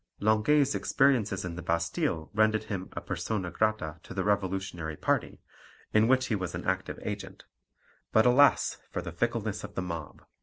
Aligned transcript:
Linguet's 0.19 0.73
experiences 0.73 1.45
in 1.45 1.55
the 1.55 1.61
Bastille 1.61 2.31
rendered 2.33 2.63
him 2.63 2.89
a 2.93 3.01
persona 3.01 3.51
grata 3.51 3.99
to 4.01 4.15
the 4.15 4.23
revolutionary 4.23 4.97
party, 4.97 5.43
in 5.93 6.07
which 6.07 6.25
he 6.25 6.35
was 6.35 6.55
an 6.55 6.65
active 6.65 6.97
agent; 7.03 7.43
but, 8.11 8.25
alas 8.25 8.79
for 8.89 9.03
the 9.03 9.11
fickleness 9.11 9.63
of 9.63 9.75
the 9.75 9.81
mob! 9.83 10.23